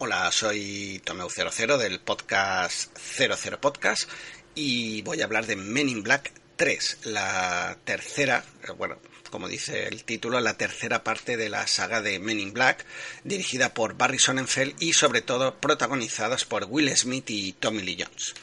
Hola, 0.00 0.30
soy 0.30 1.02
Tomeu00 1.04 1.76
del 1.76 1.98
podcast 1.98 2.96
00 2.96 3.60
Podcast 3.60 4.08
y 4.54 5.02
voy 5.02 5.20
a 5.20 5.24
hablar 5.24 5.44
de 5.46 5.56
Men 5.56 5.88
in 5.88 6.04
Black 6.04 6.32
3, 6.54 6.98
la 7.06 7.76
tercera, 7.84 8.44
eh, 8.62 8.70
bueno, 8.70 8.98
como 9.32 9.48
dice 9.48 9.88
el 9.88 10.04
título, 10.04 10.38
la 10.38 10.56
tercera 10.56 11.02
parte 11.02 11.36
de 11.36 11.48
la 11.48 11.66
saga 11.66 12.00
de 12.00 12.20
Men 12.20 12.38
in 12.38 12.52
Black, 12.52 12.86
dirigida 13.24 13.74
por 13.74 13.94
Barry 13.94 14.20
Sonnenfeld 14.20 14.80
y 14.80 14.92
sobre 14.92 15.20
todo 15.20 15.58
protagonizadas 15.58 16.44
por 16.44 16.66
Will 16.66 16.96
Smith 16.96 17.28
y 17.30 17.54
Tommy 17.54 17.82
Lee 17.82 17.98
Jones. 17.98 18.34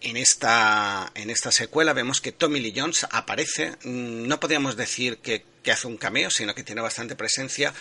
En 0.00 0.16
esta, 0.16 1.12
en 1.14 1.28
esta 1.28 1.52
secuela 1.52 1.92
vemos 1.92 2.22
que 2.22 2.32
Tommy 2.32 2.60
Lee 2.60 2.72
Jones 2.74 3.06
aparece, 3.10 3.72
mm, 3.84 4.26
no 4.26 4.40
podríamos 4.40 4.76
decir 4.76 5.18
que, 5.18 5.44
que 5.62 5.72
hace 5.72 5.86
un 5.86 5.98
cameo, 5.98 6.30
sino 6.30 6.54
que 6.54 6.62
tiene 6.62 6.80
bastante 6.80 7.14
presencia, 7.14 7.74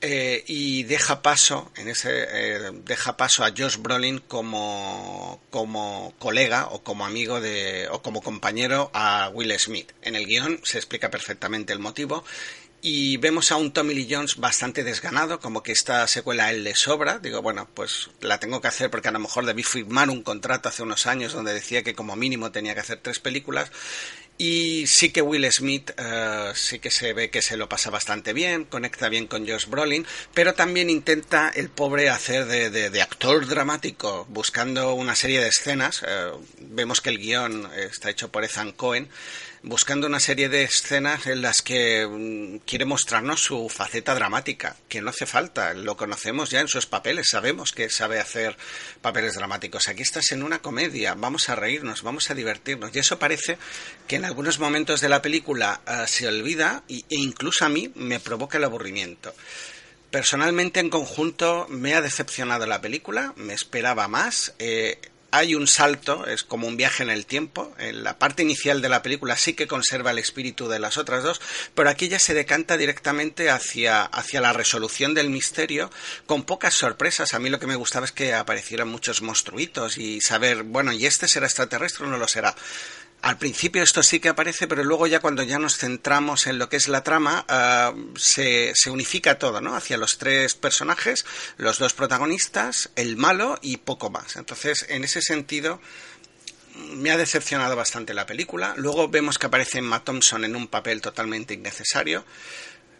eh, 0.00 0.44
y 0.46 0.82
deja 0.84 1.22
paso 1.22 1.72
en 1.76 1.88
ese 1.88 2.10
eh, 2.10 2.70
deja 2.84 3.16
paso 3.16 3.44
a 3.44 3.52
Josh 3.56 3.78
Brolin 3.78 4.18
como 4.18 5.40
como 5.50 6.14
colega 6.18 6.66
o 6.66 6.82
como 6.82 7.06
amigo 7.06 7.40
de 7.40 7.88
o 7.90 8.02
como 8.02 8.20
compañero 8.20 8.90
a 8.92 9.30
Will 9.32 9.58
Smith 9.58 9.92
en 10.02 10.16
el 10.16 10.26
guion 10.26 10.60
se 10.64 10.78
explica 10.78 11.10
perfectamente 11.10 11.72
el 11.72 11.78
motivo 11.78 12.24
y 12.88 13.16
vemos 13.16 13.50
a 13.50 13.56
un 13.56 13.72
Tommy 13.72 13.94
Lee 13.94 14.06
Jones 14.08 14.36
bastante 14.36 14.84
desganado, 14.84 15.40
como 15.40 15.62
que 15.62 15.72
esta 15.72 16.06
secuela 16.06 16.44
a 16.44 16.50
él 16.52 16.62
le 16.62 16.76
sobra. 16.76 17.18
Digo, 17.18 17.42
bueno, 17.42 17.68
pues 17.74 18.10
la 18.20 18.38
tengo 18.38 18.60
que 18.60 18.68
hacer 18.68 18.90
porque 18.90 19.08
a 19.08 19.10
lo 19.10 19.18
mejor 19.18 19.44
debí 19.44 19.64
firmar 19.64 20.08
un 20.08 20.22
contrato 20.22 20.68
hace 20.68 20.84
unos 20.84 21.06
años 21.06 21.32
donde 21.32 21.52
decía 21.52 21.82
que 21.82 21.96
como 21.96 22.14
mínimo 22.14 22.52
tenía 22.52 22.74
que 22.74 22.80
hacer 22.80 23.00
tres 23.02 23.18
películas 23.18 23.72
y 24.38 24.86
sí 24.86 25.10
que 25.10 25.22
Will 25.22 25.50
Smith 25.50 25.92
eh, 25.96 26.52
sí 26.54 26.78
que 26.78 26.90
se 26.90 27.12
ve 27.12 27.30
que 27.30 27.42
se 27.42 27.56
lo 27.56 27.68
pasa 27.68 27.90
bastante 27.90 28.32
bien, 28.32 28.64
conecta 28.64 29.08
bien 29.08 29.26
con 29.26 29.46
Josh 29.46 29.66
Brolin, 29.66 30.06
pero 30.34 30.54
también 30.54 30.90
intenta 30.90 31.50
el 31.54 31.70
pobre 31.70 32.10
hacer 32.10 32.46
de, 32.46 32.70
de, 32.70 33.02
actor 33.02 33.46
dramático, 33.46 34.26
buscando 34.28 34.94
una 34.94 35.14
serie 35.14 35.40
de 35.40 35.48
escenas. 35.48 36.02
Eh, 36.06 36.30
vemos 36.60 37.00
que 37.00 37.10
el 37.10 37.18
guion 37.18 37.70
está 37.76 38.10
hecho 38.10 38.30
por 38.30 38.44
Ethan 38.44 38.72
Cohen 38.72 39.08
buscando 39.66 40.06
una 40.06 40.20
serie 40.20 40.48
de 40.48 40.62
escenas 40.62 41.26
en 41.26 41.42
las 41.42 41.60
que 41.60 42.06
mm, 42.06 42.58
quiere 42.64 42.84
mostrarnos 42.84 43.42
su 43.42 43.68
faceta 43.68 44.14
dramática, 44.14 44.76
que 44.88 45.02
no 45.02 45.10
hace 45.10 45.26
falta, 45.26 45.74
lo 45.74 45.96
conocemos 45.96 46.50
ya 46.50 46.60
en 46.60 46.68
sus 46.68 46.86
papeles, 46.86 47.28
sabemos 47.30 47.72
que 47.72 47.90
sabe 47.90 48.20
hacer 48.20 48.56
papeles 49.00 49.34
dramáticos. 49.34 49.88
Aquí 49.88 50.02
estás 50.02 50.30
en 50.30 50.44
una 50.44 50.60
comedia, 50.60 51.14
vamos 51.14 51.48
a 51.48 51.56
reírnos, 51.56 52.02
vamos 52.02 52.30
a 52.30 52.34
divertirnos, 52.34 52.94
y 52.94 53.00
eso 53.00 53.18
parece 53.18 53.58
que 54.06 54.16
en 54.16 54.24
algunos 54.26 54.58
momentos 54.58 55.00
de 55.00 55.08
la 55.08 55.22
película 55.22 55.80
eh, 55.86 56.04
se 56.06 56.26
olvida 56.26 56.82
e 56.88 57.04
incluso 57.10 57.64
a 57.64 57.68
mí 57.68 57.92
me 57.94 58.20
provoca 58.20 58.58
el 58.58 58.64
aburrimiento. 58.64 59.34
Personalmente, 60.10 60.80
en 60.80 60.90
conjunto, 60.90 61.66
me 61.68 61.94
ha 61.94 62.02
decepcionado 62.02 62.66
la 62.66 62.80
película, 62.80 63.32
me 63.36 63.54
esperaba 63.54 64.08
más. 64.08 64.54
Eh, 64.58 65.00
hay 65.30 65.54
un 65.54 65.66
salto, 65.66 66.26
es 66.26 66.44
como 66.44 66.66
un 66.66 66.76
viaje 66.76 67.02
en 67.02 67.10
el 67.10 67.26
tiempo. 67.26 67.74
En 67.78 68.02
la 68.02 68.18
parte 68.18 68.42
inicial 68.42 68.80
de 68.80 68.88
la 68.88 69.02
película 69.02 69.36
sí 69.36 69.54
que 69.54 69.66
conserva 69.66 70.10
el 70.10 70.18
espíritu 70.18 70.68
de 70.68 70.78
las 70.78 70.96
otras 70.96 71.22
dos, 71.22 71.40
pero 71.74 71.90
aquí 71.90 72.08
ya 72.08 72.18
se 72.18 72.34
decanta 72.34 72.76
directamente 72.76 73.50
hacia, 73.50 74.02
hacia 74.02 74.40
la 74.40 74.52
resolución 74.52 75.14
del 75.14 75.30
misterio, 75.30 75.90
con 76.26 76.44
pocas 76.44 76.74
sorpresas. 76.74 77.34
A 77.34 77.38
mí 77.38 77.50
lo 77.50 77.60
que 77.60 77.66
me 77.66 77.76
gustaba 77.76 78.06
es 78.06 78.12
que 78.12 78.34
aparecieran 78.34 78.88
muchos 78.88 79.22
monstruitos 79.22 79.98
y 79.98 80.20
saber, 80.20 80.62
bueno, 80.62 80.92
¿y 80.92 81.06
este 81.06 81.28
será 81.28 81.46
extraterrestre 81.46 82.06
o 82.06 82.08
no 82.08 82.18
lo 82.18 82.28
será? 82.28 82.54
Al 83.26 83.38
principio 83.38 83.82
esto 83.82 84.04
sí 84.04 84.20
que 84.20 84.28
aparece, 84.28 84.68
pero 84.68 84.84
luego 84.84 85.08
ya 85.08 85.18
cuando 85.18 85.42
ya 85.42 85.58
nos 85.58 85.76
centramos 85.78 86.46
en 86.46 86.60
lo 86.60 86.68
que 86.68 86.76
es 86.76 86.86
la 86.86 87.02
trama, 87.02 87.44
uh, 87.50 88.16
se, 88.16 88.70
se, 88.76 88.88
unifica 88.88 89.36
todo, 89.36 89.60
¿no? 89.60 89.74
Hacia 89.74 89.96
los 89.96 90.16
tres 90.16 90.54
personajes, 90.54 91.26
los 91.56 91.80
dos 91.80 91.92
protagonistas, 91.92 92.90
el 92.94 93.16
malo 93.16 93.58
y 93.62 93.78
poco 93.78 94.10
más. 94.10 94.36
Entonces, 94.36 94.86
en 94.90 95.02
ese 95.02 95.22
sentido, 95.22 95.80
me 96.92 97.10
ha 97.10 97.16
decepcionado 97.16 97.74
bastante 97.74 98.14
la 98.14 98.26
película. 98.26 98.74
Luego 98.76 99.08
vemos 99.08 99.38
que 99.38 99.46
aparece 99.46 99.78
Emma 99.78 100.04
Thompson 100.04 100.44
en 100.44 100.54
un 100.54 100.68
papel 100.68 101.00
totalmente 101.00 101.54
innecesario. 101.54 102.24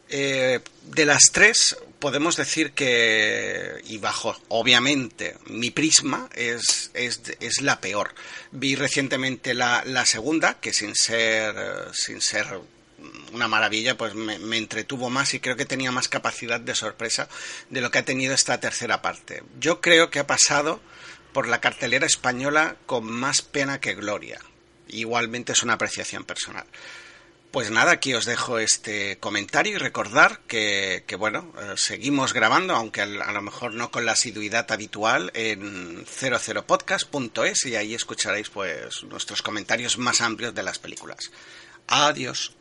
Eh, 0.09 0.61
de 0.85 1.05
las 1.05 1.25
tres, 1.33 1.77
podemos 1.99 2.37
decir 2.37 2.73
que, 2.73 3.81
y 3.87 3.99
bajo 3.99 4.37
obviamente 4.49 5.37
mi 5.47 5.71
prisma, 5.71 6.29
es, 6.35 6.91
es, 6.95 7.23
es 7.41 7.61
la 7.61 7.81
peor. 7.81 8.15
Vi 8.53 8.77
recientemente 8.77 9.55
la, 9.55 9.83
la, 9.85 10.07
segunda, 10.07 10.61
que 10.61 10.73
sin 10.73 10.95
ser, 10.95 11.55
sin 11.93 12.21
ser 12.21 12.47
una 13.33 13.49
maravilla, 13.49 13.97
pues 13.97 14.15
me, 14.15 14.39
me, 14.39 14.57
entretuvo 14.57 15.11
más 15.11 15.35
y 15.35 15.41
creo 15.41 15.57
que 15.57 15.65
tenía 15.65 15.91
más 15.91 16.09
capacidad 16.09 16.61
de 16.61 16.75
sorpresa 16.75 17.29
de 17.71 17.81
lo 17.81 17.91
que 17.91 17.99
ha 17.99 18.05
tenido 18.05 18.35
esta 18.35 18.61
tercera 18.61 19.03
parte. 19.03 19.43
Yo 19.59 19.81
creo 19.81 20.11
que 20.11 20.21
ha 20.21 20.27
pasado 20.27 20.81
por 21.33 21.49
la 21.49 21.61
cartelera 21.61 22.07
española 22.07 22.77
con 22.87 23.05
más 23.05 23.43
pena 23.43 23.81
que 23.81 23.95
gloria. 23.95 24.41
Igualmente 24.89 25.53
es 25.53 25.63
una 25.63 25.75
apreciación 25.75 26.25
personal. 26.25 26.65
Pues 27.57 27.71
nada, 27.71 27.93
aquí 27.93 28.13
os 28.13 28.27
dejo 28.27 28.59
este 28.59 29.17
comentario 29.17 29.77
y 29.77 29.79
recordar 29.79 30.41
que, 30.47 31.05
que 31.07 31.17
bueno, 31.17 31.55
eh, 31.59 31.73
seguimos 31.77 32.35
grabando, 32.35 32.77
aunque 32.77 33.01
a, 33.01 33.05
a, 33.05 33.33
lo 33.33 33.41
mejor 33.41 33.73
no 33.73 33.91
con 33.91 34.05
la 34.05 34.13
asiduidad 34.13 34.71
habitual, 34.71 35.31
en 35.33 36.05
00podcast.es 36.05 37.65
y 37.65 37.77
ahí 37.77 37.95
escucharéis 37.95 38.51
pues 38.51 39.05
nuestros 39.05 39.41
comentarios 39.41 39.97
más 39.97 40.21
amplios 40.21 40.55
de 40.55 40.65
las 40.65 40.79
películas. 40.79 41.31
Adiós. 41.87 42.55